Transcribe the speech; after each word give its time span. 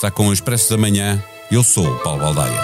Está 0.00 0.10
com 0.10 0.28
o 0.28 0.32
Expresso 0.32 0.70
da 0.70 0.78
Manhã. 0.78 1.22
Eu 1.52 1.62
sou 1.62 1.86
o 1.86 1.98
Paulo 1.98 2.22
Baldaia. 2.22 2.58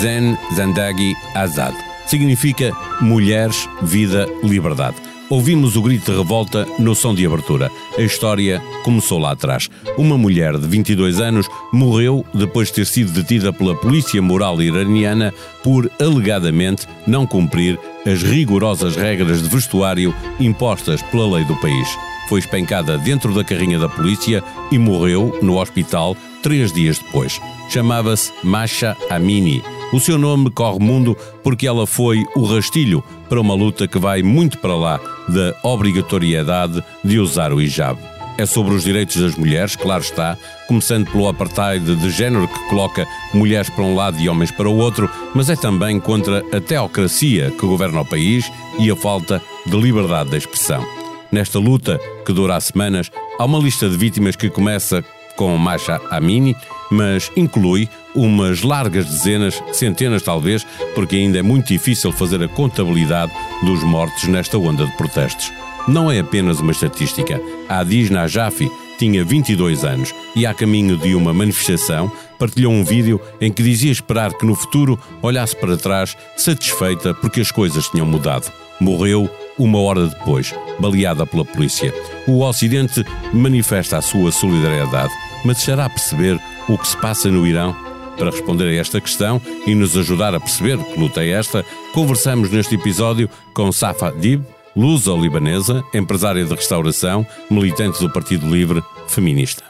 Zen 0.00 0.38
Zandagi 0.54 1.16
Azad 1.34 1.74
significa 2.06 2.70
mulheres, 3.00 3.68
vida, 3.82 4.28
liberdade. 4.44 4.94
Ouvimos 5.28 5.74
o 5.74 5.82
grito 5.82 6.12
de 6.12 6.16
revolta 6.16 6.64
no 6.78 6.94
som 6.94 7.12
de 7.12 7.26
abertura. 7.26 7.72
A 7.98 8.00
história 8.00 8.62
começou 8.84 9.18
lá 9.18 9.32
atrás. 9.32 9.68
Uma 9.98 10.16
mulher 10.16 10.56
de 10.56 10.66
22 10.68 11.20
anos 11.20 11.48
morreu 11.72 12.24
depois 12.32 12.68
de 12.68 12.74
ter 12.74 12.86
sido 12.86 13.10
detida 13.10 13.52
pela 13.52 13.74
polícia 13.74 14.22
moral 14.22 14.62
iraniana 14.62 15.34
por 15.64 15.90
alegadamente 16.00 16.86
não 17.04 17.26
cumprir 17.26 17.76
as 18.08 18.22
rigorosas 18.22 18.96
regras 18.96 19.42
de 19.42 19.48
vestuário 19.48 20.14
impostas 20.40 21.02
pela 21.02 21.36
lei 21.36 21.44
do 21.44 21.56
país. 21.56 21.88
Foi 22.28 22.40
espancada 22.40 22.96
dentro 22.98 23.34
da 23.34 23.44
carrinha 23.44 23.78
da 23.78 23.88
polícia 23.88 24.42
e 24.70 24.78
morreu 24.78 25.38
no 25.42 25.58
hospital 25.60 26.16
três 26.42 26.72
dias 26.72 26.98
depois. 26.98 27.40
Chamava-se 27.68 28.32
Masha 28.42 28.96
Amini. 29.10 29.62
O 29.92 30.00
seu 30.00 30.18
nome 30.18 30.50
corre 30.50 30.78
mundo 30.78 31.16
porque 31.42 31.66
ela 31.66 31.86
foi 31.86 32.24
o 32.36 32.44
rastilho 32.44 33.02
para 33.28 33.40
uma 33.40 33.54
luta 33.54 33.88
que 33.88 33.98
vai 33.98 34.22
muito 34.22 34.58
para 34.58 34.74
lá 34.74 35.00
da 35.28 35.54
obrigatoriedade 35.62 36.82
de 37.04 37.18
usar 37.18 37.52
o 37.52 37.60
hijab. 37.60 37.98
É 38.38 38.46
sobre 38.46 38.72
os 38.72 38.84
direitos 38.84 39.16
das 39.20 39.34
mulheres, 39.34 39.74
claro 39.74 40.00
está, 40.00 40.38
começando 40.68 41.10
pelo 41.10 41.26
apartheid 41.26 41.96
de 41.96 42.08
género 42.08 42.46
que 42.46 42.68
coloca 42.68 43.04
mulheres 43.34 43.68
para 43.68 43.82
um 43.82 43.96
lado 43.96 44.16
e 44.20 44.28
homens 44.28 44.52
para 44.52 44.68
o 44.68 44.76
outro, 44.76 45.10
mas 45.34 45.50
é 45.50 45.56
também 45.56 45.98
contra 45.98 46.44
a 46.56 46.60
teocracia 46.60 47.50
que 47.50 47.66
governa 47.66 48.02
o 48.02 48.04
país 48.04 48.48
e 48.78 48.88
a 48.92 48.94
falta 48.94 49.42
de 49.66 49.76
liberdade 49.76 50.30
de 50.30 50.36
expressão. 50.36 50.86
Nesta 51.32 51.58
luta, 51.58 51.98
que 52.24 52.32
dura 52.32 52.54
há 52.54 52.60
semanas, 52.60 53.10
há 53.40 53.44
uma 53.44 53.58
lista 53.58 53.88
de 53.88 53.96
vítimas 53.96 54.36
que 54.36 54.48
começa 54.48 55.04
com 55.36 55.58
Masha 55.58 56.00
Amini, 56.08 56.56
mas 56.92 57.32
inclui 57.36 57.88
umas 58.14 58.62
largas 58.62 59.04
dezenas, 59.04 59.60
centenas 59.72 60.22
talvez, 60.22 60.64
porque 60.94 61.16
ainda 61.16 61.40
é 61.40 61.42
muito 61.42 61.66
difícil 61.66 62.12
fazer 62.12 62.40
a 62.40 62.48
contabilidade 62.48 63.32
dos 63.64 63.82
mortos 63.82 64.28
nesta 64.28 64.56
onda 64.58 64.86
de 64.86 64.96
protestos. 64.96 65.52
Não 65.88 66.12
é 66.12 66.18
apenas 66.18 66.60
uma 66.60 66.72
estatística. 66.72 67.40
A 67.66 67.78
Adis 67.78 68.10
Najafi 68.10 68.70
tinha 68.98 69.24
22 69.24 69.84
anos 69.84 70.14
e, 70.36 70.44
a 70.44 70.52
caminho 70.52 70.98
de 70.98 71.14
uma 71.14 71.32
manifestação, 71.32 72.12
partilhou 72.38 72.72
um 72.72 72.84
vídeo 72.84 73.18
em 73.40 73.50
que 73.50 73.62
dizia 73.62 73.90
esperar 73.90 74.34
que 74.34 74.44
no 74.44 74.54
futuro 74.54 74.98
olhasse 75.22 75.56
para 75.56 75.78
trás 75.78 76.14
satisfeita 76.36 77.14
porque 77.14 77.40
as 77.40 77.50
coisas 77.50 77.88
tinham 77.88 78.04
mudado. 78.04 78.52
Morreu 78.78 79.30
uma 79.58 79.80
hora 79.80 80.06
depois, 80.06 80.54
baleada 80.78 81.26
pela 81.26 81.44
polícia. 81.44 81.92
O 82.26 82.42
Ocidente 82.44 83.02
manifesta 83.32 83.96
a 83.96 84.02
sua 84.02 84.30
solidariedade, 84.30 85.12
mas 85.42 85.56
deixará 85.56 85.88
perceber 85.88 86.38
o 86.68 86.76
que 86.76 86.86
se 86.86 86.96
passa 86.98 87.30
no 87.30 87.46
Irão? 87.46 87.74
Para 88.18 88.30
responder 88.30 88.64
a 88.64 88.80
esta 88.80 89.00
questão 89.00 89.40
e 89.66 89.74
nos 89.74 89.96
ajudar 89.96 90.34
a 90.34 90.40
perceber 90.40 90.76
que 90.76 91.00
luta 91.00 91.22
é 91.24 91.30
esta, 91.30 91.64
conversamos 91.94 92.50
neste 92.50 92.74
episódio 92.74 93.30
com 93.54 93.72
Safa 93.72 94.12
Dib, 94.12 94.44
lusa-libanesa, 94.78 95.84
empresária 95.92 96.44
de 96.44 96.54
restauração, 96.54 97.26
militante 97.50 97.98
do 97.98 98.12
Partido 98.12 98.48
Livre, 98.48 98.80
feminista. 99.08 99.64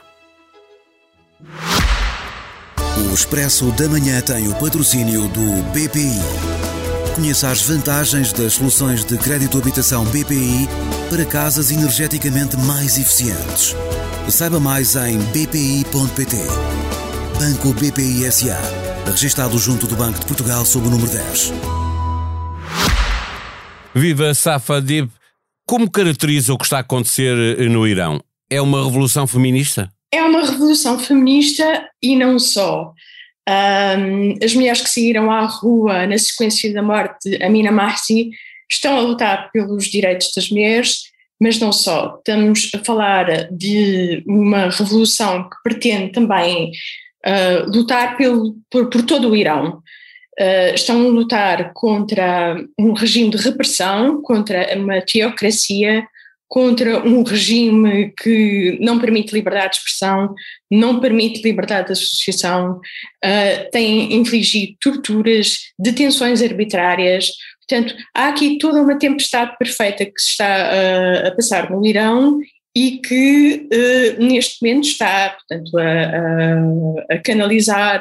O 3.10 3.14
Expresso 3.14 3.72
da 3.72 3.88
Manhã 3.88 4.20
tem 4.20 4.48
o 4.48 4.54
patrocínio 4.56 5.26
do 5.28 5.62
BPI. 5.72 6.20
Conheça 7.14 7.48
as 7.48 7.62
vantagens 7.62 8.34
das 8.34 8.52
soluções 8.52 9.02
de 9.02 9.16
crédito 9.16 9.56
habitação 9.56 10.04
BPI 10.04 10.68
para 11.08 11.24
casas 11.24 11.70
energeticamente 11.70 12.58
mais 12.58 12.98
eficientes. 12.98 13.74
Saiba 14.28 14.60
mais 14.60 14.94
em 14.94 15.18
bpi.pt. 15.18 16.36
Banco 17.38 17.72
BPI 17.72 18.30
SA. 18.30 18.60
Registado 19.06 19.58
junto 19.58 19.86
do 19.86 19.96
Banco 19.96 20.20
de 20.20 20.26
Portugal 20.26 20.66
sob 20.66 20.86
o 20.86 20.90
número 20.90 21.10
10. 21.10 21.87
Viva 23.98 24.32
Safa 24.32 24.80
Dib! 24.80 25.10
Como 25.66 25.90
caracteriza 25.90 26.54
o 26.54 26.58
que 26.58 26.64
está 26.64 26.76
a 26.76 26.80
acontecer 26.80 27.58
no 27.68 27.84
Irão? 27.84 28.22
É 28.48 28.62
uma 28.62 28.84
revolução 28.84 29.26
feminista? 29.26 29.92
É 30.12 30.22
uma 30.22 30.46
revolução 30.46 31.00
feminista 31.00 31.84
e 32.00 32.14
não 32.14 32.38
só. 32.38 32.92
Um, 33.48 34.36
as 34.42 34.54
mulheres 34.54 34.82
que 34.82 34.88
saíram 34.88 35.32
à 35.32 35.46
rua 35.46 36.06
na 36.06 36.16
sequência 36.16 36.72
da 36.72 36.80
morte 36.80 37.28
de 37.28 37.42
Amina 37.42 37.72
Mahsi 37.72 38.30
estão 38.70 38.96
a 38.96 39.00
lutar 39.00 39.50
pelos 39.50 39.86
direitos 39.86 40.30
das 40.34 40.48
mulheres, 40.48 41.02
mas 41.40 41.58
não 41.58 41.72
só. 41.72 42.18
Estamos 42.18 42.70
a 42.76 42.78
falar 42.84 43.48
de 43.50 44.22
uma 44.28 44.70
revolução 44.70 45.42
que 45.42 45.56
pretende 45.64 46.12
também 46.12 46.70
uh, 47.26 47.68
lutar 47.68 48.16
pelo, 48.16 48.54
por, 48.70 48.88
por, 48.90 49.02
todo 49.02 49.30
o 49.30 49.36
Irão. 49.36 49.82
Uh, 50.40 50.74
estão 50.74 51.04
a 51.04 51.08
lutar 51.08 51.72
contra 51.74 52.56
um 52.78 52.92
regime 52.92 53.30
de 53.30 53.38
repressão, 53.38 54.22
contra 54.22 54.78
uma 54.78 55.00
teocracia, 55.00 56.06
contra 56.48 57.06
um 57.06 57.22
regime 57.22 58.12
que 58.16 58.78
não 58.80 58.98
permite 58.98 59.34
liberdade 59.34 59.72
de 59.72 59.76
expressão, 59.76 60.34
não 60.70 60.98
permite 60.98 61.42
liberdade 61.42 61.88
de 61.88 61.92
associação, 61.92 62.76
uh, 62.78 63.70
tem 63.70 64.14
infligido 64.14 64.74
torturas, 64.80 65.58
detenções 65.78 66.40
arbitrárias. 66.40 67.30
Portanto, 67.68 67.94
há 68.14 68.28
aqui 68.28 68.56
toda 68.58 68.80
uma 68.80 68.98
tempestade 68.98 69.54
perfeita 69.58 70.06
que 70.06 70.18
se 70.18 70.30
está 70.30 70.46
uh, 70.46 71.28
a 71.28 71.30
passar 71.32 71.70
no 71.70 71.84
Irão 71.84 72.38
e 72.74 72.98
que 72.98 73.68
uh, 73.70 74.24
neste 74.24 74.64
momento 74.64 74.88
está 74.88 75.30
portanto, 75.30 75.76
a, 75.76 77.12
a, 77.12 77.14
a 77.16 77.18
canalizar 77.18 78.00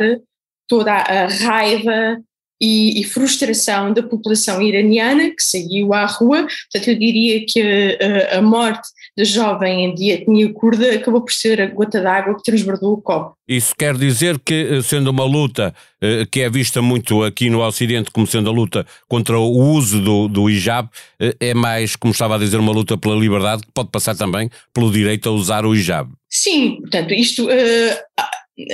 toda 0.70 0.94
a 0.94 1.28
raiva 1.28 2.22
e, 2.60 3.00
e, 3.00 3.04
frustração 3.04 3.94
da 3.94 4.02
população 4.02 4.62
iraniana 4.62 5.30
que 5.30 5.44
saiu 5.44 5.94
à 5.94 6.06
rua. 6.06 6.48
Portanto, 6.72 6.88
eu 6.90 7.00
diria 7.00 7.46
que 7.48 7.62
a, 7.62 8.38
a 8.38 8.42
morte 8.42 8.88
da 9.18 9.24
jovem 9.24 9.96
de 9.96 10.12
etnia 10.12 10.54
curda 10.54 10.94
acabou 10.94 11.22
por 11.22 11.34
ser 11.34 11.60
a 11.60 11.66
gota 11.66 12.00
d'água 12.00 12.36
que 12.36 12.44
transbordou 12.44 12.94
o 12.94 13.02
copo. 13.02 13.36
Isso 13.48 13.74
quer 13.76 13.98
dizer 13.98 14.38
que, 14.40 14.54
eh, 14.54 14.82
sendo 14.82 15.10
uma 15.10 15.24
luta 15.24 15.74
eh, 16.02 16.28
que 16.30 16.42
é 16.42 16.50
vista 16.50 16.82
muito 16.82 17.24
aqui 17.24 17.50
no 17.50 17.66
Ocidente 17.66 18.12
como 18.12 18.28
sendo 18.28 18.50
a 18.50 18.54
luta 18.54 18.86
contra 19.08 19.40
o 19.40 19.58
uso 19.58 20.02
do, 20.02 20.28
do 20.28 20.50
hijab, 20.50 20.90
eh, 21.20 21.36
é 21.40 21.54
mais, 21.54 21.96
como 21.96 22.12
estava 22.12 22.36
a 22.36 22.38
dizer, 22.38 22.58
uma 22.58 22.72
luta 22.74 22.98
pela 22.98 23.16
liberdade 23.16 23.64
que 23.64 23.72
pode 23.74 23.90
passar 23.90 24.16
também 24.16 24.52
pelo 24.74 24.92
direito 24.92 25.30
a 25.30 25.32
usar 25.32 25.66
o 25.66 25.74
hijab. 25.74 26.12
Sim, 26.30 26.82
portanto, 26.82 27.14
isto 27.14 27.48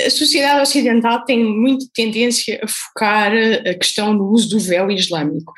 a 0.06 0.10
sociedade 0.10 0.62
ocidental 0.62 1.26
tem 1.26 1.44
muita 1.44 1.86
tendência 1.94 2.60
a 2.64 2.68
focar 2.68 3.32
a 3.34 3.74
questão 3.74 4.16
do 4.18 4.26
uso 4.30 4.50
do 4.50 4.60
véu 4.60 4.90
islâmico. 4.90 5.54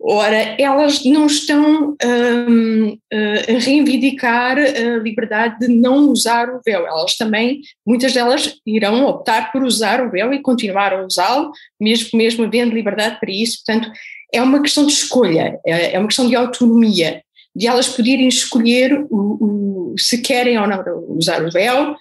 Ora, 0.00 0.54
elas 0.60 1.04
não 1.04 1.26
estão 1.26 1.96
um, 2.04 2.98
a 3.12 3.58
reivindicar 3.58 4.56
a 4.56 4.96
liberdade 5.02 5.58
de 5.58 5.68
não 5.68 6.08
usar 6.10 6.48
o 6.50 6.60
véu. 6.64 6.86
Elas 6.86 7.16
também, 7.16 7.60
muitas 7.84 8.12
delas, 8.12 8.54
irão 8.64 9.04
optar 9.06 9.50
por 9.50 9.64
usar 9.64 10.00
o 10.00 10.10
véu 10.10 10.32
e 10.32 10.40
continuar 10.40 10.92
a 10.92 11.04
usá-lo, 11.04 11.50
mesmo, 11.80 12.16
mesmo 12.16 12.44
havendo 12.44 12.74
liberdade 12.74 13.18
para 13.18 13.32
isso. 13.32 13.58
Portanto, 13.66 13.90
é 14.32 14.40
uma 14.40 14.62
questão 14.62 14.86
de 14.86 14.92
escolha, 14.92 15.58
é, 15.66 15.94
é 15.94 15.98
uma 15.98 16.06
questão 16.06 16.28
de 16.28 16.36
autonomia, 16.36 17.20
de 17.56 17.66
elas 17.66 17.88
poderem 17.88 18.28
escolher 18.28 19.04
o, 19.10 19.92
o, 19.92 19.94
se 19.98 20.18
querem 20.18 20.58
ou 20.58 20.66
não 20.68 20.80
usar 21.08 21.44
o 21.44 21.50
véu, 21.50 21.96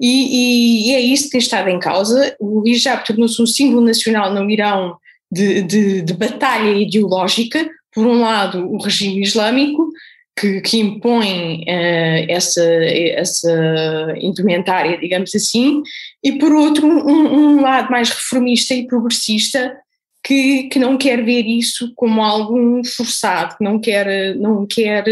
e, 0.00 0.06
e, 0.06 0.88
e, 0.88 0.94
é 0.94 1.00
isso 1.00 1.28
que 1.28 1.36
estado 1.36 1.68
em 1.68 1.78
causa. 1.78 2.34
O 2.40 2.66
hijab 2.66 3.04
tornou-se 3.04 3.40
um 3.40 3.46
símbolo 3.46 3.82
nacional 3.82 4.32
no 4.32 4.50
Irão 4.50 4.96
de, 5.30 5.62
de, 5.62 6.02
de, 6.02 6.14
batalha 6.14 6.70
ideológica. 6.70 7.68
Por 7.92 8.06
um 8.06 8.20
lado, 8.20 8.66
o 8.66 8.78
regime 8.82 9.20
islâmico, 9.20 9.90
que, 10.38 10.60
que 10.62 10.78
impõe 10.78 11.64
uh, 11.64 12.26
essa, 12.28 12.64
essa 12.64 14.14
indumentária, 14.20 14.96
digamos 14.96 15.34
assim, 15.34 15.82
e 16.24 16.38
por 16.38 16.52
outro, 16.52 16.86
um, 16.86 17.56
um 17.56 17.60
lado 17.60 17.90
mais 17.90 18.08
reformista 18.08 18.72
e 18.74 18.86
progressista, 18.86 19.76
que, 20.22 20.64
que 20.64 20.78
não 20.78 20.98
quer 20.98 21.24
ver 21.24 21.46
isso 21.46 21.92
como 21.96 22.22
algo 22.22 22.82
forçado, 22.96 23.56
que 23.56 23.64
não 23.64 23.80
quer, 23.80 24.34
não 24.36 24.66
quer 24.66 25.04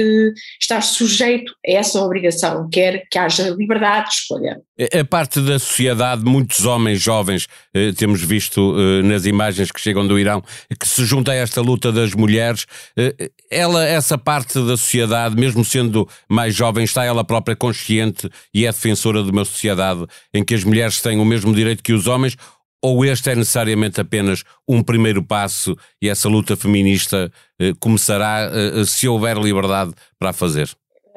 estar 0.60 0.81
sujeito 0.82 1.52
a 1.66 1.72
essa 1.72 2.02
obrigação, 2.02 2.69
quer 2.70 3.05
que 3.10 3.19
haja 3.19 3.50
liberdade 3.50 4.10
de 4.10 4.14
escolha. 4.16 4.60
A 4.78 5.05
parte 5.05 5.40
da 5.40 5.58
sociedade, 5.58 6.25
muitos 6.25 6.64
homens 6.64 7.00
jovens, 7.00 7.49
eh, 7.75 7.93
temos 7.93 8.22
visto 8.22 8.76
eh, 8.78 9.02
nas 9.02 9.26
imagens 9.26 9.72
que 9.72 9.81
chegam 9.81 10.06
do 10.06 10.19
Irão, 10.19 10.43
que 10.78 10.87
se 10.87 11.05
junta 11.05 11.32
a 11.32 11.34
esta 11.34 11.61
luta 11.61 11.90
das 11.90 12.14
mulheres, 12.14 12.66
eh, 12.96 13.31
ela, 13.50 13.84
essa 13.84 14.16
parte 14.16 14.54
da 14.54 14.76
sociedade, 14.76 15.34
mesmo 15.34 15.64
sendo 15.64 16.08
mais 16.28 16.54
jovem, 16.54 16.84
está 16.84 17.04
ela 17.04 17.25
própria 17.25 17.56
consciente 17.56 18.28
e 18.54 18.66
é 18.66 18.70
defensora 18.70 19.22
de 19.22 19.31
uma 19.31 19.44
sociedade 19.44 20.06
em 20.32 20.44
que 20.44 20.54
as 20.54 20.62
mulheres 20.62 21.00
têm 21.00 21.19
o 21.19 21.25
mesmo 21.25 21.52
direito 21.52 21.82
que 21.82 21.93
os 21.93 22.06
homens, 22.06 22.37
ou 22.82 23.04
este 23.04 23.30
é 23.30 23.34
necessariamente 23.34 24.00
apenas 24.00 24.44
um 24.69 24.82
primeiro 24.82 25.22
passo 25.22 25.76
e 26.00 26.08
essa 26.08 26.28
luta 26.28 26.56
feminista 26.56 27.30
eh, 27.60 27.72
começará 27.80 28.50
eh, 28.52 28.84
se 28.84 29.08
houver 29.08 29.36
liberdade 29.36 29.92
para 30.19 30.30
a 30.30 30.32
fazer? 30.32 30.69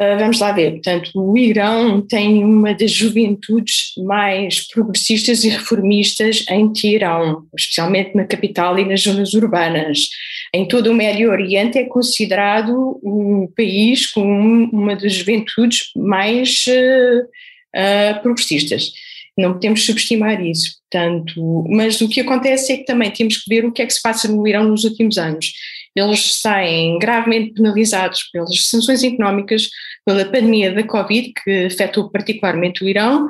Uh, 0.02 0.18
vamos 0.18 0.40
lá 0.40 0.52
ver. 0.52 0.72
Portanto, 0.72 1.12
o 1.14 1.38
Irão 1.38 2.02
tem 2.02 2.44
uma 2.44 2.74
das 2.74 2.92
juventudes 2.92 3.94
mais 4.04 4.68
progressistas 4.68 5.44
e 5.44 5.50
reformistas 5.50 6.44
em 6.50 6.74
Teherão, 6.74 7.44
especialmente 7.56 8.16
na 8.16 8.26
capital 8.26 8.80
e 8.80 8.86
nas 8.86 9.02
zonas 9.02 9.36
urbanas. 9.36 10.10
Em 10.56 10.68
todo 10.68 10.90
o 10.90 10.94
Médio 10.96 11.30
Oriente 11.30 11.78
é 11.78 11.84
considerado 11.84 13.00
um 13.04 13.48
país 13.56 14.08
com 14.08 14.24
uma 14.74 14.96
das 14.96 15.14
juventudes 15.14 15.92
mais 15.96 16.66
uh, 16.68 17.22
uh, 17.22 18.22
progressistas. 18.24 18.92
Não 19.38 19.54
podemos 19.54 19.86
subestimar 19.86 20.42
isso. 20.42 20.76
Portanto, 20.92 21.66
mas 21.70 22.02
o 22.02 22.10
que 22.10 22.20
acontece 22.20 22.74
é 22.74 22.78
que 22.78 22.86
também 22.86 23.12
temos 23.12 23.38
que 23.38 23.50
ver 23.50 23.66
o 23.66 23.72
que 23.72 23.82
é 23.82 23.86
que 23.86 23.94
se 23.94 24.02
passa 24.02 24.28
no 24.28 24.46
Irão 24.48 24.66
nos 24.66 24.84
últimos 24.84 25.18
anos. 25.18 25.54
Eles 25.96 26.36
saem 26.42 27.00
gravemente 27.00 27.54
penalizados 27.54 28.24
pelas 28.32 28.66
sanções 28.66 29.04
económicas, 29.04 29.70
pela 30.06 30.26
pandemia 30.26 30.74
da 30.74 30.84
Covid, 30.84 31.34
que 31.44 31.66
afetou 31.66 32.10
particularmente 32.10 32.84
o 32.84 32.90
Irão, 32.90 33.28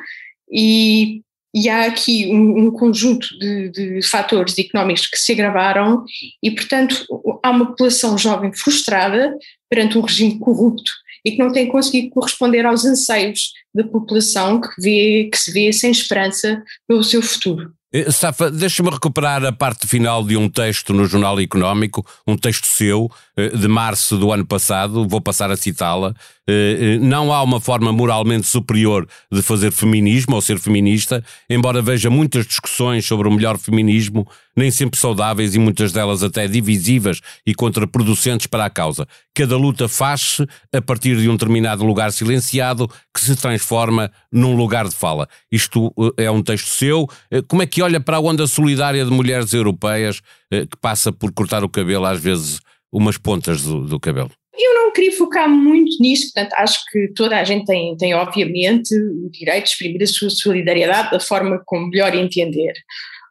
e, 0.51 1.21
e 1.53 1.69
há 1.69 1.85
aqui 1.85 2.27
um, 2.31 2.67
um 2.67 2.71
conjunto 2.71 3.27
de, 3.39 3.69
de, 3.69 4.01
fatores 4.03 4.57
económicos 4.57 5.07
que 5.07 5.19
se 5.19 5.31
agravaram, 5.31 6.03
e, 6.41 6.51
portanto, 6.51 7.05
há 7.43 7.49
uma 7.49 7.67
população 7.67 8.17
jovem 8.17 8.53
frustrada 8.53 9.35
perante 9.69 9.97
um 9.97 10.01
regime 10.01 10.37
corrupto 10.39 10.91
e 11.23 11.31
que 11.31 11.37
não 11.37 11.51
tem 11.51 11.67
conseguido 11.67 12.09
corresponder 12.09 12.65
aos 12.65 12.85
anseios 12.85 13.51
da 13.73 13.83
população 13.83 14.59
que, 14.59 14.69
vê, 14.79 15.29
que 15.31 15.37
se 15.37 15.51
vê 15.51 15.71
sem 15.71 15.91
esperança 15.91 16.63
pelo 16.87 17.03
seu 17.03 17.21
futuro. 17.21 17.71
Eh, 17.93 18.09
Safa, 18.09 18.49
deixa-me 18.49 18.89
recuperar 18.89 19.43
a 19.43 19.51
parte 19.51 19.85
final 19.85 20.23
de 20.23 20.37
um 20.37 20.49
texto 20.49 20.93
no 20.93 21.05
Jornal 21.05 21.39
Económico, 21.41 22.05
um 22.25 22.37
texto 22.37 22.65
seu, 22.65 23.11
de 23.37 23.67
março 23.67 24.17
do 24.17 24.31
ano 24.31 24.45
passado, 24.45 25.07
vou 25.07 25.21
passar 25.21 25.49
a 25.51 25.55
citá-la. 25.55 26.13
Eh, 26.47 26.97
não 26.99 27.31
há 27.31 27.41
uma 27.41 27.61
forma 27.61 27.93
moralmente 27.93 28.45
superior 28.47 29.07
de 29.31 29.41
fazer 29.41 29.71
feminismo 29.71 30.35
ou 30.35 30.41
ser 30.41 30.59
feminista, 30.59 31.23
embora 31.49 31.81
veja 31.81 32.09
muitas 32.09 32.45
discussões 32.45 33.05
sobre 33.05 33.27
o 33.27 33.31
melhor 33.31 33.57
feminismo, 33.57 34.27
nem 34.55 34.69
sempre 34.69 34.99
saudáveis 34.99 35.55
e 35.55 35.59
muitas 35.59 35.93
delas 35.93 36.23
até 36.23 36.47
divisivas 36.47 37.21
e 37.45 37.55
contraproducentes 37.55 38.47
para 38.47 38.65
a 38.65 38.69
causa. 38.69 39.07
Cada 39.33 39.55
luta 39.55 39.87
faz-se 39.87 40.45
a 40.73 40.81
partir 40.81 41.15
de 41.15 41.29
um 41.29 41.33
determinado 41.33 41.85
lugar 41.85 42.11
silenciado 42.11 42.89
que 43.13 43.21
se 43.21 43.35
transforma 43.35 44.11
num 44.31 44.55
lugar 44.55 44.89
de 44.89 44.95
fala. 44.95 45.29
Isto 45.49 45.93
é 46.17 46.29
um 46.29 46.43
texto 46.43 46.67
seu. 46.67 47.07
Como 47.47 47.61
é 47.61 47.65
que 47.65 47.81
olha 47.81 47.99
para 47.99 48.17
a 48.17 48.19
onda 48.19 48.45
solidária 48.45 49.05
de 49.05 49.11
mulheres 49.11 49.53
europeias 49.53 50.21
que 50.49 50.77
passa 50.81 51.13
por 51.13 51.31
cortar 51.31 51.63
o 51.63 51.69
cabelo 51.69 52.05
às 52.05 52.19
vezes 52.19 52.59
umas 52.91 53.17
pontas 53.17 53.61
do, 53.63 53.85
do 53.85 53.99
cabelo? 53.99 54.31
Eu 54.53 54.73
não 54.75 54.91
queria 54.91 55.15
focar 55.17 55.49
muito 55.49 55.97
nisso, 56.01 56.31
portanto, 56.33 56.53
acho 56.59 56.83
que 56.91 57.07
toda 57.15 57.37
a 57.37 57.43
gente 57.43 57.65
tem, 57.65 57.95
tem, 57.95 58.13
obviamente, 58.13 58.93
o 58.93 59.29
direito 59.29 59.63
de 59.63 59.69
exprimir 59.69 60.03
a 60.03 60.07
sua 60.07 60.29
solidariedade 60.29 61.11
da 61.11 61.19
forma 61.19 61.61
como 61.65 61.87
melhor 61.87 62.13
entender. 62.13 62.73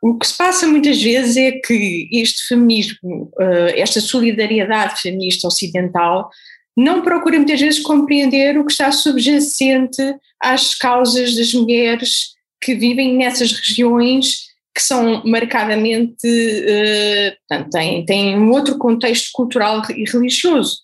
O 0.02 0.16
que 0.16 0.26
se 0.26 0.36
passa 0.36 0.66
muitas 0.66 1.00
vezes 1.00 1.36
é 1.36 1.52
que 1.52 2.08
este 2.10 2.48
feminismo, 2.48 3.30
eh, 3.38 3.80
esta 3.80 4.00
solidariedade 4.00 5.02
feminista 5.02 5.46
ocidental, 5.46 6.30
não 6.74 7.02
procura 7.02 7.36
muitas 7.36 7.60
vezes 7.60 7.80
compreender 7.80 8.58
o 8.58 8.64
que 8.64 8.72
está 8.72 8.90
subjacente 8.90 10.02
às 10.40 10.74
causas 10.74 11.36
das 11.36 11.52
mulheres 11.52 12.30
que 12.62 12.74
vivem 12.74 13.16
nessas 13.16 13.52
regiões 13.52 14.49
que 14.74 14.82
são 14.82 15.22
marcadamente, 15.24 16.26
uh, 16.26 17.36
portanto, 17.48 17.70
têm, 17.70 18.04
têm 18.04 18.38
um 18.38 18.50
outro 18.50 18.78
contexto 18.78 19.30
cultural 19.32 19.82
e 19.90 20.04
religioso. 20.04 20.78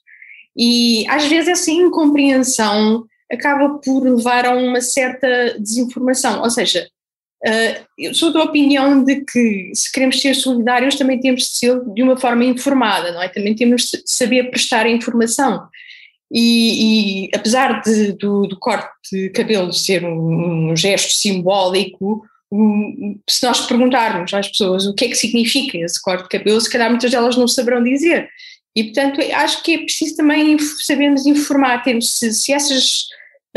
E 0.57 1.07
às 1.09 1.27
vezes 1.27 1.49
essa 1.49 1.71
incompreensão 1.71 3.05
acaba 3.31 3.79
por 3.79 4.03
levar 4.03 4.47
a 4.47 4.55
uma 4.55 4.81
certa 4.81 5.57
desinformação, 5.59 6.43
ou 6.43 6.51
seja, 6.51 6.89
uh, 7.47 7.87
eu 7.99 8.15
sou 8.15 8.33
da 8.33 8.43
opinião 8.43 9.05
de 9.05 9.25
que 9.25 9.71
se 9.75 9.91
queremos 9.93 10.21
ser 10.21 10.35
solidários 10.35 10.97
também 10.97 11.21
temos 11.21 11.43
de 11.43 11.59
ser 11.59 11.81
de 11.93 12.03
uma 12.03 12.17
forma 12.17 12.45
informada, 12.45 13.13
não 13.13 13.23
é? 13.23 13.29
Também 13.29 13.55
temos 13.55 13.83
de 13.83 14.03
saber 14.05 14.51
prestar 14.51 14.89
informação. 14.89 15.69
E, 16.31 17.27
e 17.27 17.31
apesar 17.35 17.83
de, 17.83 18.13
do, 18.13 18.49
do, 18.49 18.59
corte 18.59 18.91
de 19.13 19.31
cabelo 19.31 19.73
ser 19.73 20.05
um, 20.05 20.73
um 20.73 20.77
gesto 20.77 21.13
simbólico, 21.13 22.25
se 23.29 23.45
nós 23.45 23.67
perguntarmos 23.67 24.33
às 24.33 24.49
pessoas 24.49 24.87
o 24.87 24.95
que 24.95 25.07
é 25.07 25.09
que 25.09 25.17
significa 25.17 25.79
esse 25.79 26.01
corte 26.01 26.25
de 26.25 26.29
cabelo, 26.29 26.61
se 26.61 26.71
calhar 26.71 26.89
muitas 26.89 27.11
delas 27.11 27.37
não 27.37 27.49
saberão 27.49 27.83
dizer. 27.83 28.29
E, 28.75 28.85
portanto, 28.85 29.21
acho 29.33 29.63
que 29.63 29.75
é 29.75 29.79
preciso 29.79 30.17
também 30.17 30.59
sabermos 30.59 31.27
informar, 31.27 31.83
termos, 31.83 32.19
se, 32.19 32.33
se 32.33 32.53
essas 32.53 33.07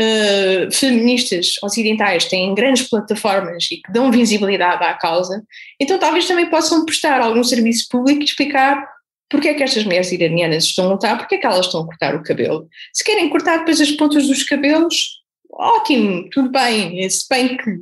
uh, 0.00 0.72
feministas 0.72 1.56
ocidentais 1.62 2.24
têm 2.24 2.54
grandes 2.54 2.88
plataformas 2.88 3.68
e 3.70 3.76
que 3.76 3.92
dão 3.92 4.10
visibilidade 4.10 4.82
à 4.82 4.94
causa, 4.94 5.44
então 5.78 5.98
talvez 5.98 6.26
também 6.26 6.48
possam 6.48 6.84
prestar 6.86 7.20
algum 7.20 7.44
serviço 7.44 7.86
público 7.90 8.22
e 8.22 8.24
explicar 8.24 8.82
porque 9.28 9.48
é 9.48 9.54
que 9.54 9.62
estas 9.62 9.84
mulheres 9.84 10.10
iranianas 10.10 10.64
estão 10.64 10.86
a 10.86 10.92
lutar, 10.94 11.16
porque 11.16 11.36
é 11.36 11.38
que 11.38 11.46
elas 11.46 11.66
estão 11.66 11.82
a 11.82 11.86
cortar 11.86 12.16
o 12.16 12.22
cabelo. 12.22 12.68
Se 12.92 13.04
querem 13.04 13.28
cortar 13.28 13.58
depois 13.58 13.80
as 13.80 13.92
pontas 13.92 14.26
dos 14.26 14.42
cabelos, 14.42 15.20
ótimo, 15.52 16.28
tudo 16.30 16.50
bem, 16.50 17.08
se 17.08 17.28
bem 17.30 17.56
que 17.56 17.78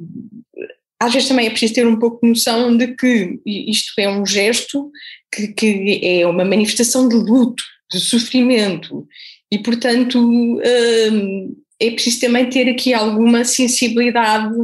às 1.01 1.13
vezes 1.13 1.29
também 1.29 1.47
é 1.47 1.51
preciso 1.51 1.75
ter 1.75 1.87
um 1.87 1.99
pouco 1.99 2.21
de 2.23 2.29
noção 2.29 2.77
de 2.77 2.89
que 2.95 3.41
isto 3.47 3.93
é 3.99 4.09
um 4.09 4.27
gesto 4.27 4.91
que, 5.33 5.49
que 5.49 6.01
é 6.03 6.27
uma 6.27 6.45
manifestação 6.45 7.09
de 7.09 7.15
luto, 7.15 7.63
de 7.91 8.01
sofrimento, 8.01 9.07
e 9.51 9.59
portanto 9.59 10.19
hum, 10.19 11.57
é 11.81 11.91
preciso 11.91 12.21
também 12.21 12.51
ter 12.51 12.69
aqui 12.69 12.93
alguma 12.93 13.45
sensibilidade 13.45 14.55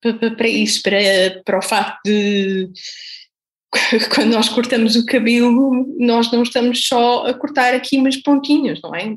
para, 0.00 0.30
para 0.30 0.48
isso, 0.48 0.82
para, 0.82 1.42
para 1.44 1.58
o 1.58 1.62
facto 1.62 2.00
de 2.04 2.70
quando 4.14 4.32
nós 4.32 4.48
cortamos 4.48 4.96
o 4.96 5.04
cabelo, 5.04 5.86
nós 5.98 6.30
não 6.32 6.42
estamos 6.42 6.86
só 6.86 7.26
a 7.26 7.34
cortar 7.34 7.74
aqui 7.74 7.98
umas 7.98 8.16
pontinhas, 8.16 8.80
não 8.82 8.94
é? 8.94 9.16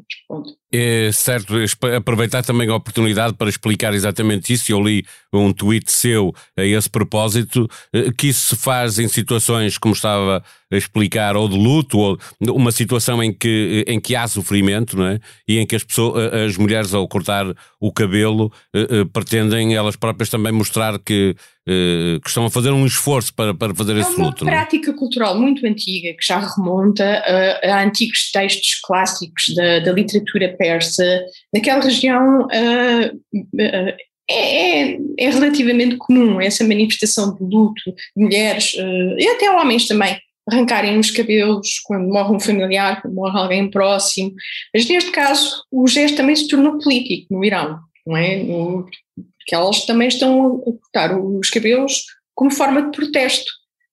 É 0.71 1.11
certo, 1.11 1.55
aproveitar 1.97 2.43
também 2.43 2.69
a 2.69 2.75
oportunidade 2.75 3.33
para 3.33 3.49
explicar 3.49 3.93
exatamente 3.93 4.53
isso. 4.53 4.71
Eu 4.71 4.79
li 4.81 5.03
um 5.33 5.51
tweet 5.51 5.91
seu 5.91 6.33
a 6.57 6.63
esse 6.63 6.89
propósito, 6.89 7.67
eh, 7.93 8.11
que 8.15 8.27
isso 8.27 8.55
se 8.55 8.61
faz 8.61 8.99
em 8.99 9.07
situações, 9.07 9.77
como 9.77 9.93
estava 9.93 10.43
a 10.71 10.77
explicar, 10.77 11.35
ou 11.35 11.49
de 11.49 11.57
luto, 11.57 11.97
ou 11.97 12.19
uma 12.41 12.71
situação 12.71 13.23
em 13.23 13.33
que, 13.33 13.83
em 13.87 13.99
que 13.99 14.15
há 14.15 14.27
sofrimento, 14.27 14.95
não 14.95 15.07
é? 15.07 15.19
E 15.47 15.57
em 15.57 15.65
que 15.65 15.75
as, 15.75 15.83
pessoas, 15.83 16.31
as 16.31 16.57
mulheres, 16.57 16.93
ao 16.93 17.07
cortar 17.07 17.45
o 17.79 17.91
cabelo, 17.91 18.51
eh, 18.75 18.87
eh, 18.89 19.05
pretendem 19.11 19.75
elas 19.75 19.95
próprias 19.95 20.29
também 20.29 20.51
mostrar 20.51 20.99
que, 20.99 21.35
que 21.65 22.27
estão 22.27 22.45
a 22.45 22.49
fazer 22.49 22.71
um 22.71 22.83
esforço 22.83 23.31
para, 23.31 23.53
para 23.53 23.75
fazer 23.75 23.95
é 23.95 23.99
esse 23.99 24.19
luto. 24.19 24.43
É 24.43 24.47
uma 24.47 24.51
prática 24.51 24.91
cultural 24.93 25.39
muito 25.39 25.63
antiga, 25.67 26.15
que 26.17 26.25
já 26.25 26.39
remonta 26.39 27.03
a, 27.05 27.75
a 27.75 27.83
antigos 27.83 28.31
textos 28.31 28.79
clássicos 28.81 29.53
da, 29.55 29.79
da 29.79 29.91
literatura 29.91 30.55
persa, 30.59 31.25
naquela 31.53 31.81
região 31.81 32.41
uh, 32.41 33.15
uh, 33.15 33.97
é, 34.29 34.93
é, 35.17 35.29
relativamente 35.29 35.97
comum 35.97 36.39
essa 36.39 36.63
manifestação 36.63 37.33
de 37.33 37.43
luto 37.43 37.81
mulheres 38.15 38.75
uh, 38.75 39.15
e 39.17 39.27
até 39.27 39.49
homens 39.49 39.87
também 39.87 40.19
arrancarem 40.47 40.99
os 40.99 41.09
cabelos 41.09 41.79
quando 41.85 42.11
morre 42.11 42.35
um 42.35 42.39
familiar, 42.39 43.01
quando 43.01 43.15
morre 43.15 43.39
alguém 43.39 43.69
próximo. 43.69 44.33
Mas 44.73 44.87
neste 44.87 45.11
caso 45.11 45.63
o 45.71 45.87
gesto 45.87 46.17
também 46.17 46.35
se 46.35 46.47
tornou 46.47 46.77
político 46.77 47.33
no 47.33 47.43
Irão, 47.43 47.79
não 48.05 48.17
é? 48.17 48.37
No, 48.37 48.83
porque 49.15 49.55
elas 49.55 49.85
também 49.85 50.07
estão 50.07 50.57
a 50.57 50.79
cortar 50.81 51.17
os 51.17 51.49
cabelos 51.49 52.03
como 52.35 52.51
forma 52.51 52.83
de 52.83 52.91
protesto 52.91 53.51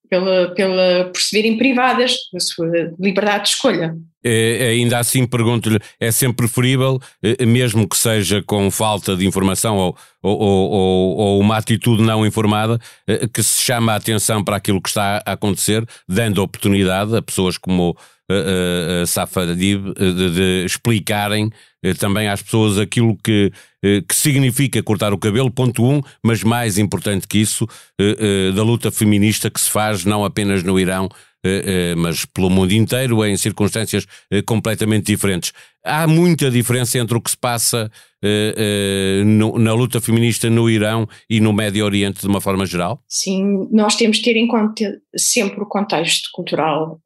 pela, 0.08 0.54
pela, 0.54 1.12
verem 1.32 1.56
privadas 1.56 2.14
da 2.32 2.40
sua 2.40 2.68
liberdade 2.98 3.44
de 3.44 3.50
escolha. 3.50 3.94
É, 4.24 4.70
ainda 4.70 4.98
assim, 4.98 5.24
pergunto-lhe: 5.24 5.78
é 6.00 6.10
sempre 6.10 6.46
preferível, 6.46 7.00
eh, 7.22 7.46
mesmo 7.46 7.88
que 7.88 7.96
seja 7.96 8.42
com 8.42 8.68
falta 8.72 9.16
de 9.16 9.24
informação 9.24 9.76
ou, 9.76 9.96
ou, 10.20 10.38
ou, 10.40 11.16
ou, 11.16 11.40
uma 11.40 11.56
atitude 11.56 12.02
não 12.02 12.26
informada, 12.26 12.80
eh, 13.06 13.28
que 13.32 13.42
se 13.42 13.62
chama 13.62 13.92
a 13.92 13.96
atenção 13.96 14.42
para 14.42 14.56
aquilo 14.56 14.82
que 14.82 14.88
está 14.88 15.22
a 15.24 15.32
acontecer, 15.32 15.86
dando 16.08 16.42
oportunidade 16.42 17.16
a 17.16 17.22
pessoas 17.22 17.56
como 17.56 17.96
Safa 19.06 19.54
Dib 19.54 19.94
de, 19.94 20.30
de, 20.30 20.64
explicarem 20.64 21.50
eh, 21.82 21.94
também 21.94 22.28
às 22.28 22.42
pessoas 22.42 22.78
aquilo 22.78 23.16
que, 23.22 23.52
que 23.82 24.14
significa 24.14 24.82
cortar 24.82 25.12
o 25.12 25.18
cabelo, 25.18 25.50
ponto 25.50 25.84
um, 25.84 26.00
mas 26.22 26.42
mais 26.42 26.76
importante 26.76 27.28
que 27.28 27.38
isso, 27.38 27.66
da 28.54 28.62
luta 28.64 28.90
feminista 28.90 29.48
que 29.48 29.60
se 29.60 29.70
faz 29.70 30.04
não 30.04 30.24
apenas 30.24 30.64
no 30.64 30.80
Irão, 30.80 31.08
mas 31.96 32.24
pelo 32.24 32.50
mundo 32.50 32.72
inteiro, 32.72 33.24
em 33.24 33.36
circunstâncias 33.36 34.06
completamente 34.46 35.06
diferentes. 35.06 35.52
Há 35.84 36.06
muita 36.06 36.50
diferença 36.50 36.98
entre 36.98 37.16
o 37.16 37.20
que 37.20 37.30
se 37.30 37.36
passa 37.36 37.90
na 39.60 39.72
luta 39.72 40.00
feminista 40.00 40.50
no 40.50 40.68
Irão 40.68 41.08
e 41.30 41.38
no 41.40 41.52
Médio 41.52 41.84
Oriente 41.84 42.20
de 42.20 42.26
uma 42.26 42.40
forma 42.40 42.66
geral? 42.66 43.00
Sim, 43.08 43.68
nós 43.70 43.94
temos 43.94 44.18
de 44.18 44.24
ter 44.24 44.36
em 44.36 44.48
conta 44.48 44.98
sempre 45.16 45.62
o 45.62 45.66
contexto 45.66 46.28
cultural. 46.32 47.00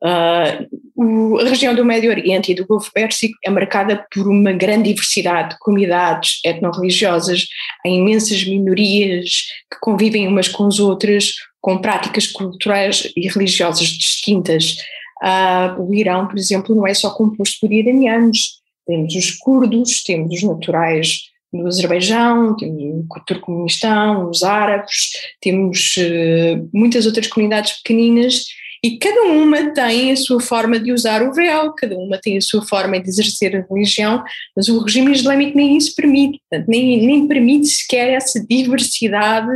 O, 0.97 1.39
a 1.39 1.45
região 1.45 1.75
do 1.75 1.85
Médio 1.85 2.11
Oriente 2.11 2.53
e 2.53 2.55
do 2.55 2.67
Golfo 2.67 2.91
Pérsico 2.93 3.35
é 3.45 3.51
marcada 3.51 4.05
por 4.13 4.27
uma 4.29 4.53
grande 4.53 4.89
diversidade 4.91 5.51
de 5.51 5.59
comunidades 5.59 6.41
etno-religiosas, 6.45 7.47
há 7.85 7.89
imensas 7.89 8.45
minorias 8.45 9.45
que 9.71 9.79
convivem 9.81 10.27
umas 10.27 10.49
com 10.49 10.67
as 10.67 10.79
outras, 10.79 11.33
com 11.61 11.79
práticas 11.79 12.27
culturais 12.27 13.11
e 13.17 13.29
religiosas 13.29 13.87
distintas. 13.87 14.77
Uh, 15.23 15.83
o 15.83 15.95
Irão, 15.95 16.27
por 16.27 16.39
exemplo, 16.39 16.75
não 16.75 16.87
é 16.87 16.95
só 16.95 17.11
composto 17.11 17.59
por 17.61 17.73
iranianos, 17.73 18.61
temos 18.87 19.15
os 19.15 19.31
curdos, 19.33 20.03
temos 20.03 20.35
os 20.35 20.43
naturais 20.43 21.31
do 21.53 21.67
Azerbaijão, 21.67 22.57
temos 22.57 23.05
o 23.11 23.21
Turcomenistão, 23.27 24.31
os 24.31 24.43
árabes, 24.43 25.11
temos 25.41 25.97
uh, 25.97 26.69
muitas 26.73 27.07
outras 27.07 27.27
comunidades 27.27 27.73
pequeninas 27.83 28.47
e 28.83 28.97
cada 28.97 29.25
uma 29.25 29.75
tem 29.75 30.11
a 30.11 30.17
sua 30.17 30.41
forma 30.41 30.79
de 30.81 30.91
usar 30.91 31.23
o 31.23 31.35
véu, 31.35 31.73
cada 31.75 31.97
uma 31.99 32.19
tem 32.19 32.39
a 32.39 32.41
sua 32.41 32.63
forma 32.65 32.99
de 32.99 33.09
exercer 33.11 33.55
a 33.55 33.67
religião, 33.73 34.25
mas 34.57 34.69
o 34.69 34.83
regime 34.83 35.13
islâmico 35.13 35.55
nem 35.55 35.77
isso 35.77 35.95
permite, 35.95 36.41
portanto, 36.49 36.67
nem, 36.67 37.07
nem 37.07 37.29
permite 37.29 37.67
sequer 37.67 38.15
essa 38.15 38.43
diversidade 38.45 39.51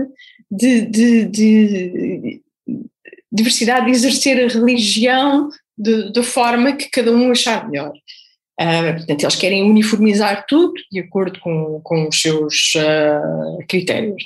de, 0.50 0.82
de, 0.82 1.24
de 1.26 2.42
diversidade 3.32 3.86
de 3.86 3.92
exercer 3.92 4.44
a 4.44 4.48
religião 4.48 5.48
da 5.76 6.22
forma 6.22 6.72
que 6.72 6.88
cada 6.88 7.12
um 7.12 7.30
achar 7.30 7.68
melhor. 7.68 7.92
Uh, 8.60 8.94
portanto, 8.96 9.22
eles 9.22 9.36
querem 9.36 9.68
uniformizar 9.68 10.46
tudo 10.46 10.74
de 10.90 11.00
acordo 11.00 11.40
com, 11.40 11.80
com 11.82 12.08
os 12.08 12.20
seus 12.20 12.74
uh, 12.76 13.58
critérios. 13.68 14.22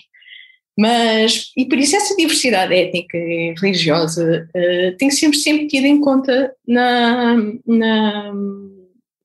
Mas, 0.79 1.51
e 1.57 1.65
por 1.65 1.79
isso 1.79 1.97
essa 1.97 2.15
diversidade 2.15 2.75
étnica 2.75 3.17
e 3.17 3.55
religiosa 3.59 4.47
uh, 4.55 4.97
tem 4.99 5.11
ser 5.11 5.35
sempre 5.35 5.67
tida 5.67 5.87
em 5.87 6.01
conta 6.01 6.53
na, 6.67 7.35
na, 7.67 8.33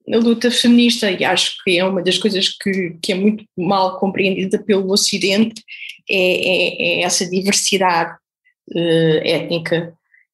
na, 0.07 0.17
luta 0.17 0.49
feminista 0.51 1.09
e 1.11 1.23
acho 1.23 1.55
que 1.63 1.77
é 1.77 1.85
uma 1.85 2.01
das 2.01 2.17
coisas 2.17 2.49
que, 2.49 2.97
que 3.01 3.11
é 3.11 3.15
muito 3.15 3.45
mal 3.57 3.99
compreendida 3.99 4.57
pelo 4.57 4.91
Ocidente, 4.91 5.61
é, 6.09 6.15
é, 6.15 7.01
é 7.01 7.01
essa 7.03 7.29
diversidade 7.29 8.15
étnica 9.23 9.93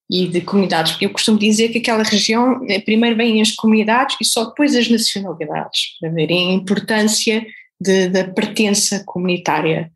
e 0.10 0.28
de 0.28 0.42
comunidades. 0.42 0.98
Eu 1.00 1.12
costumo 1.12 1.38
dizer 1.38 1.70
que 1.70 1.78
aquela 1.78 2.04
região, 2.04 2.66
eh, 2.68 2.80
primeiro 2.80 3.16
vêm 3.16 3.42
as 3.42 3.52
comunidades 3.52 4.18
e 4.20 4.26
só 4.26 4.46
depois 4.46 4.76
as 4.76 4.90
nacionalidades, 4.90 5.98
para 6.00 6.10
verem 6.10 6.50
a 6.50 6.54
importância 6.54 7.46
da 8.12 8.26
pertença 8.26 9.04
comunitária. 9.06 9.90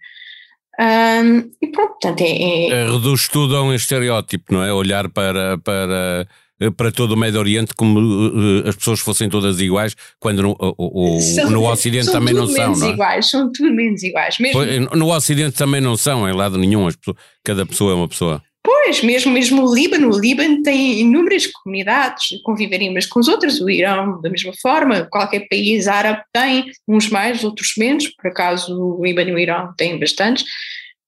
Um, 0.79 1.51
e 1.61 1.67
pronto, 1.67 1.91
portanto, 1.99 2.21
é, 2.21 2.31
é... 2.31 2.69
é... 2.69 2.91
Reduz 2.91 3.27
tudo 3.27 3.57
a 3.57 3.63
um 3.63 3.73
estereótipo, 3.73 4.53
não 4.53 4.63
é? 4.63 4.73
Olhar 4.73 5.09
para, 5.09 5.57
para, 5.57 6.21
eh, 6.21 6.27
para 6.71 6.91
todo 6.91 7.13
o 7.13 7.17
Médio 7.17 7.39
Oriente 7.39 7.73
como 7.75 7.99
uh, 7.99 8.67
as 8.67 8.75
pessoas 8.75 8.99
fossem 8.99 9.29
todas 9.29 9.59
iguais, 9.59 9.95
quando 10.19 10.43
no, 10.43 10.57
o, 10.59 11.17
o, 11.17 11.21
são, 11.21 11.49
no 11.49 11.69
Ocidente 11.69 12.11
também 12.11 12.33
não 12.33 12.47
são, 12.47 12.75
não 12.75 12.87
é? 12.87 12.91
iguais, 12.91 13.29
são 13.29 13.51
tudo 13.51 13.71
menos 13.73 14.03
iguais. 14.03 14.37
Mesmo... 14.39 14.61
No 14.95 15.13
Ocidente 15.13 15.57
também 15.57 15.81
não 15.81 15.97
são, 15.97 16.27
em 16.27 16.33
lado 16.33 16.57
nenhum, 16.57 16.85
pessoas, 16.85 17.17
cada 17.43 17.65
pessoa 17.65 17.91
é 17.91 17.95
uma 17.95 18.07
pessoa. 18.07 18.41
Pois, 18.65 19.03
mesmo, 19.03 19.31
mesmo 19.31 19.61
o 19.61 19.75
Líbano, 19.75 20.09
o 20.09 20.19
Líbano 20.19 20.63
tem 20.63 21.01
inúmeras 21.01 21.47
comunidades, 21.47 22.39
conviverem 22.43 22.89
umas 22.89 23.05
com 23.05 23.19
as 23.19 23.27
outras, 23.27 23.59
o 23.59 23.69
Irão 23.69 24.21
da 24.21 24.29
mesma 24.29 24.53
forma, 24.61 25.05
qualquer 25.11 25.47
país 25.49 25.85
árabe 25.87 26.21
tem, 26.31 26.65
uns 26.87 27.09
mais, 27.09 27.43
outros 27.43 27.73
menos, 27.77 28.07
por 28.07 28.27
acaso 28.27 28.73
o 28.73 29.03
Líbano 29.03 29.31
e 29.31 29.33
o 29.33 29.39
Irão 29.39 29.73
têm 29.75 29.99
bastantes, 29.99 30.45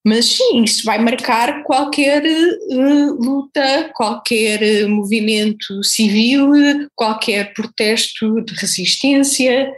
mas 0.05 0.25
sim, 0.25 0.63
isso 0.63 0.85
vai 0.85 0.99
marcar 0.99 1.63
qualquer 1.63 2.23
uh, 2.23 3.13
luta, 3.19 3.91
qualquer 3.95 4.85
uh, 4.85 4.89
movimento 4.89 5.83
civil, 5.83 6.51
qualquer 6.95 7.53
protesto 7.53 8.41
de 8.41 8.53
resistência, 8.53 9.73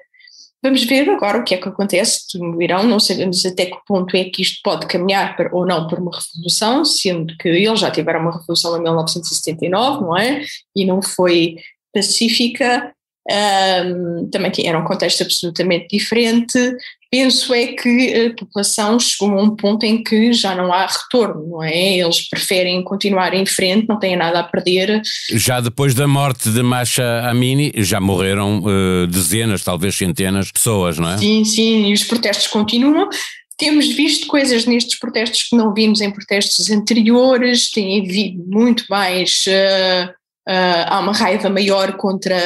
Vamos 0.63 0.83
ver 0.83 1.07
agora 1.09 1.37
o 1.37 1.43
que 1.43 1.53
é 1.53 1.57
que 1.57 1.69
acontece 1.69 2.37
no 2.37 2.61
Irão, 2.61 2.83
não 2.83 2.99
sabemos 2.99 3.45
até 3.45 3.67
que 3.67 3.77
ponto 3.87 4.17
é 4.17 4.25
que 4.25 4.41
isto 4.41 4.59
pode 4.63 4.87
caminhar 4.87 5.37
para, 5.37 5.55
ou 5.55 5.65
não 5.65 5.87
para 5.87 6.01
uma 6.01 6.11
revolução, 6.11 6.83
sendo 6.83 7.37
que 7.37 7.47
eles 7.47 7.79
já 7.79 7.91
tiveram 7.91 8.21
uma 8.21 8.37
revolução 8.37 8.75
em 8.75 8.81
1979, 8.81 10.01
não 10.01 10.17
é? 10.17 10.43
E 10.75 10.83
não 10.83 11.01
foi 11.01 11.57
pacífica, 11.93 12.91
um, 13.29 14.29
também 14.31 14.51
era 14.63 14.79
um 14.79 14.85
contexto 14.85 15.23
absolutamente 15.23 15.87
diferente. 15.91 16.57
Penso 17.09 17.53
é 17.53 17.67
que 17.67 18.27
a 18.27 18.35
população 18.39 18.99
chegou 18.99 19.37
a 19.37 19.41
um 19.41 19.55
ponto 19.55 19.85
em 19.85 20.03
que 20.03 20.33
já 20.33 20.53
não 20.55 20.73
há 20.73 20.85
retorno, 20.85 21.47
não 21.47 21.63
é? 21.63 21.97
Eles 21.97 22.27
preferem 22.27 22.83
continuar 22.83 23.33
em 23.33 23.45
frente, 23.45 23.87
não 23.87 23.97
têm 23.97 24.17
nada 24.17 24.39
a 24.39 24.43
perder. 24.43 25.01
Já 25.31 25.61
depois 25.61 25.93
da 25.93 26.07
morte 26.07 26.49
de 26.49 26.61
Masha 26.61 27.21
Amini, 27.29 27.71
já 27.77 28.01
morreram 28.01 28.59
uh, 28.59 29.07
dezenas, 29.07 29.63
talvez 29.63 29.95
centenas 29.95 30.47
de 30.47 30.53
pessoas, 30.53 30.97
não 30.97 31.09
é? 31.09 31.17
Sim, 31.17 31.45
sim, 31.45 31.89
e 31.89 31.93
os 31.93 32.03
protestos 32.03 32.47
continuam. 32.47 33.09
Temos 33.57 33.87
visto 33.87 34.27
coisas 34.27 34.65
nestes 34.65 34.99
protestos 34.99 35.43
que 35.43 35.55
não 35.55 35.73
vimos 35.73 36.01
em 36.01 36.11
protestos 36.11 36.69
anteriores, 36.69 37.71
tem 37.71 38.01
havido 38.01 38.43
muito 38.45 38.83
mais. 38.89 39.45
Uh, 39.47 40.17
Uh, 40.47 40.87
há 40.87 40.99
uma 41.01 41.11
raiva 41.11 41.49
maior 41.49 41.97
contra 41.97 42.37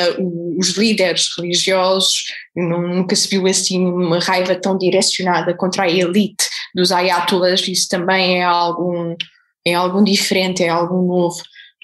os 0.57 0.69
líderes 0.69 1.29
religiosos, 1.37 2.23
nunca 2.55 3.15
se 3.15 3.27
viu 3.27 3.45
assim 3.45 3.85
uma 3.85 4.17
raiva 4.17 4.55
tão 4.55 4.75
direcionada 4.75 5.53
contra 5.53 5.83
a 5.83 5.89
elite 5.89 6.49
dos 6.73 6.91
ayatollahs, 6.91 7.67
isso 7.67 7.87
também 7.87 8.39
é 8.39 8.43
algo, 8.43 9.15
é 9.63 9.75
algo 9.75 10.03
diferente, 10.03 10.63
é 10.63 10.69
algo 10.69 10.95
novo. 10.95 11.43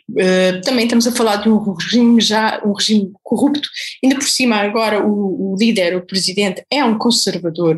Uh, 0.09 0.61
também 0.63 0.85
estamos 0.85 1.05
a 1.05 1.11
falar 1.11 1.35
de 1.35 1.49
um 1.49 1.73
regime 1.73 2.21
já, 2.21 2.61
um 2.65 2.71
regime 2.71 3.11
corrupto, 3.21 3.69
ainda 4.01 4.15
por 4.15 4.27
cima 4.27 4.55
agora 4.55 5.05
o, 5.05 5.53
o 5.53 5.55
líder, 5.55 5.97
o 5.97 6.05
presidente, 6.05 6.65
é 6.71 6.83
um 6.83 6.97
conservador 6.97 7.75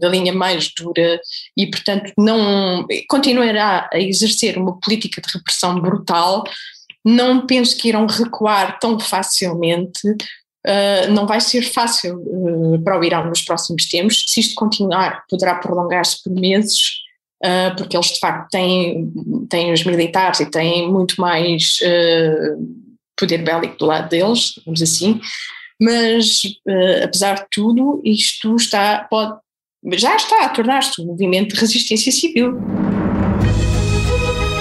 da 0.00 0.08
linha 0.08 0.32
mais 0.32 0.70
dura 0.76 1.20
e 1.56 1.70
portanto 1.70 2.12
não 2.18 2.84
continuará 3.08 3.88
a 3.92 3.98
exercer 3.98 4.58
uma 4.58 4.78
política 4.80 5.22
de 5.22 5.32
repressão 5.32 5.80
brutal, 5.80 6.44
não 7.08 7.46
penso 7.46 7.74
que 7.76 7.88
irão 7.88 8.06
recuar 8.06 8.78
tão 8.78 9.00
facilmente. 9.00 10.06
Uh, 10.06 11.10
não 11.10 11.26
vai 11.26 11.40
ser 11.40 11.62
fácil 11.62 12.18
uh, 12.18 12.82
para 12.82 13.00
o 13.00 13.04
Irão 13.04 13.26
nos 13.26 13.40
próximos 13.40 13.88
tempos. 13.88 14.24
Se 14.28 14.40
isto 14.40 14.54
continuar, 14.54 15.24
poderá 15.30 15.54
prolongar-se 15.54 16.22
por 16.22 16.32
meses, 16.34 16.98
uh, 17.42 17.74
porque 17.78 17.96
eles 17.96 18.08
de 18.08 18.18
facto 18.18 18.50
têm, 18.50 19.10
têm 19.48 19.72
os 19.72 19.84
militares 19.84 20.40
e 20.40 20.50
têm 20.50 20.92
muito 20.92 21.18
mais 21.18 21.78
poder 23.18 23.38
bélico 23.38 23.78
do 23.78 23.86
lado 23.86 24.08
deles, 24.10 24.60
vamos 24.64 24.82
assim. 24.82 25.18
Mas, 25.80 26.42
apesar 27.02 27.34
de 27.34 27.46
tudo, 27.50 28.00
isto 28.04 28.54
está, 28.56 29.06
pode, 29.10 29.38
já 29.94 30.14
está 30.14 30.44
a 30.44 30.48
tornar-se 30.48 31.00
um 31.00 31.06
movimento 31.06 31.54
de 31.54 31.60
resistência 31.60 32.12
civil. 32.12 32.58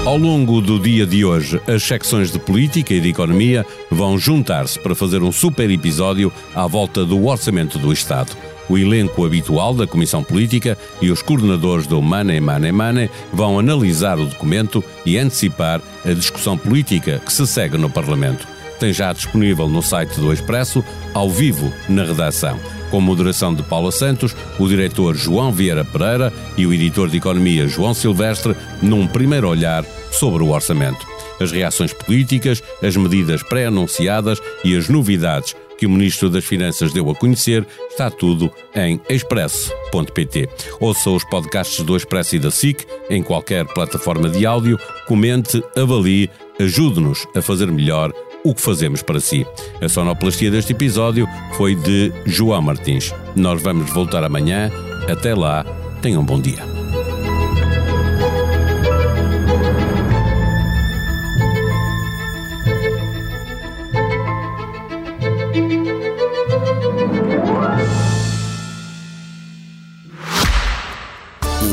Ao 0.08 0.18
longo 0.18 0.62
do 0.62 0.80
dia 0.80 1.06
de 1.06 1.26
hoje, 1.26 1.60
as 1.68 1.84
secções 1.84 2.32
de 2.32 2.40
política 2.40 2.94
e 2.94 3.02
de 3.02 3.10
economia 3.10 3.66
vão 3.92 4.18
juntar-se 4.18 4.80
para 4.80 4.96
fazer 4.96 5.22
um 5.22 5.34
super 5.34 5.70
episódio 5.70 6.32
à 6.56 6.66
volta 6.66 7.04
do 7.04 7.26
orçamento 7.26 7.78
do 7.78 7.92
Estado. 7.92 8.32
O 8.70 8.78
elenco 8.78 9.26
habitual 9.26 9.74
da 9.74 9.86
Comissão 9.86 10.24
Política 10.24 10.78
e 11.02 11.12
os 11.12 11.22
coordenadores 11.22 11.88
do 11.88 12.02
Money 12.02 12.40
Money 12.40 12.72
Money 12.72 13.10
vão 13.34 13.60
analisar 13.60 14.18
o 14.18 14.28
documento 14.28 14.82
e 15.06 15.18
antecipar 15.18 15.82
a 16.06 16.14
discussão 16.14 16.58
política 16.58 17.20
que 17.20 17.34
se 17.34 17.46
segue 17.46 17.78
no 17.78 17.90
Parlamento. 17.90 18.48
Tem 18.80 18.94
já 18.94 19.12
disponível 19.12 19.68
no 19.68 19.82
site 19.82 20.22
do 20.22 20.32
Expresso, 20.32 20.82
ao 21.14 21.30
vivo 21.30 21.70
na 21.90 22.06
redação 22.06 22.58
com 22.89 23.01
moderação 23.01 23.53
de 23.53 23.63
Paula 23.63 23.91
Santos, 23.91 24.36
o 24.60 24.67
diretor 24.67 25.15
João 25.15 25.51
Vieira 25.51 25.84
Pereira 25.84 26.34
e 26.58 26.65
o 26.65 26.74
editor 26.74 27.10
de 27.10 27.17
Economia 27.17 27.67
João 27.67 27.94
Silvestre, 27.94 28.56
num 28.82 29.08
primeiro 29.08 29.48
olhar 29.48 29.86
sobre 30.12 30.44
o 30.44 30.50
orçamento. 30.50 31.06
As 31.39 31.51
reações 31.51 31.94
políticas, 31.94 32.63
as 32.82 32.96
medidas 32.96 33.44
pré-anunciadas 33.44 34.41
e 34.63 34.75
as 34.75 34.89
novidades 34.89 35.56
que 35.77 35.86
o 35.86 35.89
Ministro 35.89 36.29
das 36.29 36.44
Finanças 36.44 36.91
deu 36.91 37.10
a 37.10 37.15
conhecer, 37.15 37.65
está 37.89 38.10
tudo 38.10 38.51
em 38.75 39.00
expresso.pt. 39.08 40.50
Ouça 40.79 41.10
os 41.12 41.24
podcasts 41.24 41.86
do 41.86 41.96
Expresso 41.96 42.36
e 42.36 42.39
da 42.39 42.50
SIC 42.50 42.86
em 43.10 43.22
qualquer 43.22 43.65
plataforma 43.65 44.27
de 44.27 44.46
áudio, 44.46 44.79
comente, 45.08 45.63
avalie, 45.75 46.29
ajude-nos 46.60 47.27
a 47.36 47.41
fazer 47.41 47.72
melhor 47.72 48.12
o 48.48 48.56
que 48.56 48.62
fazemos 48.62 49.01
para 49.01 49.20
si. 49.20 49.46
A 49.82 49.89
sonoplastia 49.89 50.50
deste 50.50 50.72
episódio 50.72 51.27
foi 51.58 51.75
de 51.75 52.13
João 52.25 52.62
Martins. 52.62 53.13
Nós 53.36 53.62
vamos 53.62 53.92
voltar 53.92 54.24
amanhã. 54.24 54.72
Até 55.10 55.36
lá, 55.36 55.66
tenham 56.01 56.22
um 56.22 56.25
bom 56.25 56.39
dia. 56.39 56.63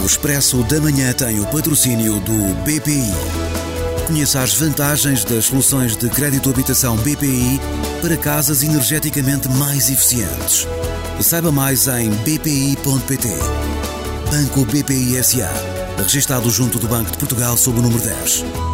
O 0.02 0.06
Expresso 0.06 0.62
da 0.64 0.80
Manhã 0.80 1.12
tem 1.12 1.38
o 1.40 1.46
patrocínio 1.46 2.18
do 2.20 2.54
BPI. 2.64 3.63
Conheça 4.06 4.42
as 4.42 4.54
vantagens 4.54 5.24
das 5.24 5.46
soluções 5.46 5.96
de 5.96 6.08
crédito 6.10 6.50
habitação 6.50 6.96
BPI 6.96 7.58
para 8.02 8.16
casas 8.16 8.62
energeticamente 8.62 9.48
mais 9.48 9.90
eficientes. 9.90 10.68
Saiba 11.20 11.50
mais 11.50 11.88
em 11.88 12.10
bpi.pt. 12.10 13.28
Banco 14.30 14.64
BPI 14.66 15.22
SA. 15.24 15.50
Registrado 15.96 16.50
junto 16.50 16.78
do 16.78 16.86
Banco 16.86 17.10
de 17.12 17.18
Portugal 17.18 17.56
sob 17.56 17.78
o 17.78 17.82
número 17.82 18.02
10. 18.02 18.73